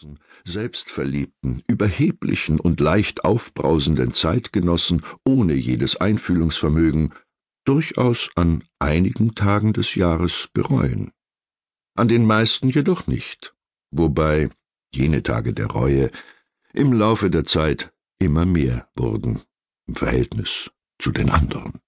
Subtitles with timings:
[0.00, 7.12] perversen, selbstverliebten, überheblichen und leicht aufbrausenden Zeitgenossen ohne jedes Einfühlungsvermögen
[7.64, 11.12] durchaus an einigen Tagen des Jahres bereuen.
[11.94, 13.54] An den meisten jedoch nicht,
[13.90, 14.48] wobei
[14.94, 16.10] jene Tage der Reue
[16.72, 19.40] im Laufe der Zeit immer mehr wurden
[19.86, 21.80] im Verhältnis zu den anderen.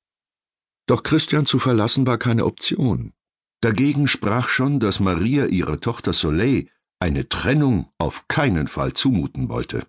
[0.87, 3.13] Doch Christian zu verlassen war keine Option.
[3.61, 6.69] Dagegen sprach schon, dass Maria ihrer Tochter Soleil
[7.03, 9.89] eine Trennung auf keinen Fall zumuten wollte.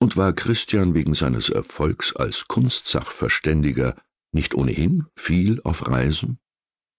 [0.00, 3.94] Und war Christian wegen seines Erfolgs als Kunstsachverständiger
[4.32, 6.40] nicht ohnehin viel auf Reisen?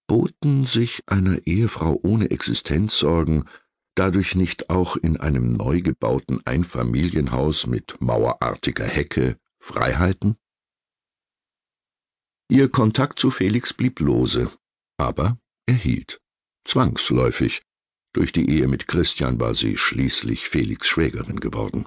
[0.06, 3.44] Boten sich einer Ehefrau ohne Existenzsorgen
[3.96, 10.38] dadurch nicht auch in einem neu gebauten Einfamilienhaus mit mauerartiger Hecke Freiheiten?
[12.48, 14.50] Ihr Kontakt zu Felix blieb lose,
[14.96, 16.18] aber er hielt.
[16.64, 17.60] Zwangsläufig.
[18.12, 21.86] Durch die Ehe mit Christian war sie schließlich Felix Schwägerin geworden.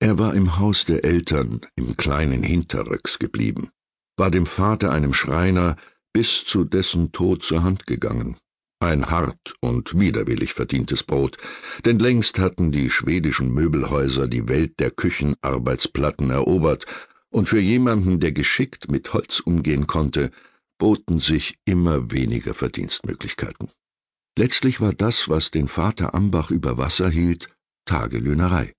[0.00, 3.70] Er war im Haus der Eltern im kleinen Hinterröcks geblieben,
[4.16, 5.76] war dem Vater, einem Schreiner,
[6.12, 8.36] bis zu dessen Tod zur Hand gegangen.
[8.80, 11.36] Ein hart und widerwillig verdientes Brot,
[11.84, 16.86] denn längst hatten die schwedischen Möbelhäuser die Welt der Küchenarbeitsplatten erobert,
[17.30, 20.30] und für jemanden, der geschickt mit Holz umgehen konnte,
[20.78, 23.70] boten sich immer weniger Verdienstmöglichkeiten.
[24.36, 27.48] Letztlich war das, was den Vater Ambach über Wasser hielt,
[27.84, 28.72] Tagelöhnerei.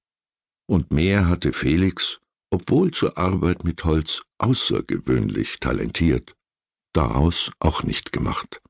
[0.67, 6.35] Und mehr hatte Felix, obwohl zur Arbeit mit Holz außergewöhnlich talentiert,
[6.93, 8.61] daraus auch nicht gemacht.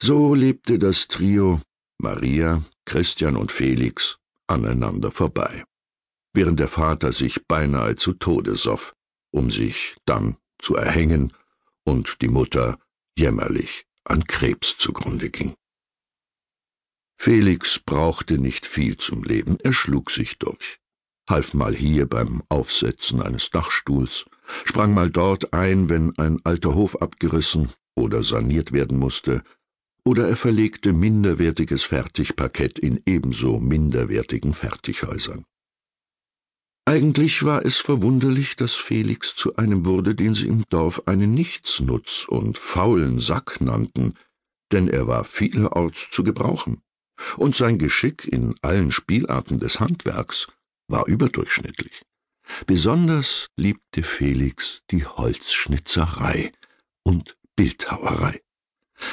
[0.00, 1.60] So lebte das Trio
[1.98, 5.64] Maria, Christian und Felix aneinander vorbei,
[6.32, 8.94] während der Vater sich beinahe zu Tode soff,
[9.32, 11.32] um sich dann zu erhängen
[11.84, 12.78] und die Mutter
[13.18, 15.54] jämmerlich an Krebs zugrunde ging.
[17.18, 20.78] Felix brauchte nicht viel zum Leben, er schlug sich durch,
[21.28, 24.26] half mal hier beim Aufsetzen eines Dachstuhls,
[24.64, 29.42] sprang mal dort ein, wenn ein alter Hof abgerissen oder saniert werden musste,
[30.04, 35.44] oder er verlegte minderwertiges Fertigparkett in ebenso minderwertigen Fertighäusern.
[36.88, 42.26] Eigentlich war es verwunderlich, dass Felix zu einem wurde, den sie im Dorf einen Nichtsnutz
[42.28, 44.14] und faulen Sack nannten,
[44.70, 46.80] denn er war vielerorts zu gebrauchen,
[47.38, 50.46] und sein Geschick in allen Spielarten des Handwerks
[50.86, 52.02] war überdurchschnittlich.
[52.68, 56.52] Besonders liebte Felix die Holzschnitzerei
[57.02, 58.40] und Bildhauerei,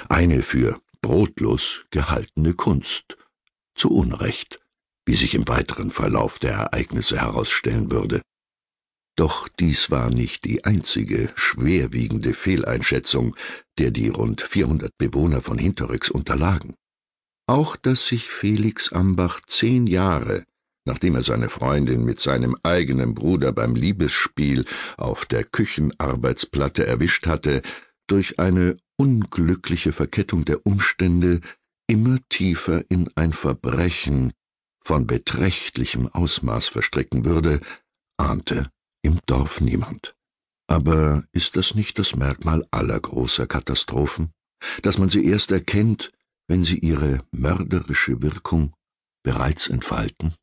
[0.09, 3.17] eine für brotlos gehaltene Kunst,
[3.73, 4.62] zu Unrecht
[5.06, 8.22] wie sich im weiteren Verlauf der Ereignisse herausstellen würde.
[9.16, 13.36] Doch dies war nicht die einzige schwerwiegende Fehleinschätzung,
[13.78, 16.75] der die rund 400 Bewohner von Hinterrücks unterlagen.
[17.47, 20.46] Auch dass sich Felix Ambach zehn Jahre,
[20.86, 24.66] nachdem er seine Freundin mit seinem eigenen Bruder beim Liebesspiel
[24.97, 27.62] auf der Küchenarbeitsplatte erwischt hatte,
[28.08, 31.42] durch eine unglückliche Verkettung der Umstände
[31.88, 34.34] immer tiefer in ein Verbrechen
[34.83, 37.59] von beträchtlichem Ausmaß verstricken würde,
[38.17, 38.69] ahnte
[39.01, 40.16] im Dorf niemand.
[40.67, 44.31] Aber ist das nicht das Merkmal aller großer Katastrophen,
[44.81, 46.11] dass man sie erst erkennt,
[46.47, 48.73] wenn sie ihre mörderische Wirkung
[49.23, 50.33] bereits entfalten?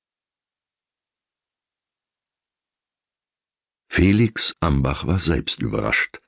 [3.92, 6.20] Felix Ambach war selbst überrascht,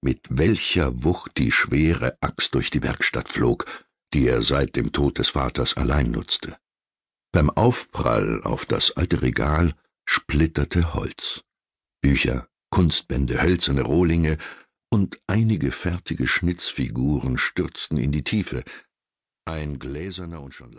[0.00, 3.66] mit welcher Wucht die schwere Axt durch die Werkstatt flog,
[4.14, 6.56] die er seit dem Tod des Vaters allein nutzte.
[7.32, 9.74] Beim Aufprall auf das alte Regal
[10.06, 11.44] splitterte Holz.
[12.00, 14.38] Bücher, Kunstbände, hölzerne Rohlinge
[14.90, 18.62] und einige fertige Schnitzfiguren stürzten in die Tiefe.
[19.44, 20.78] Ein gläserner und schon lange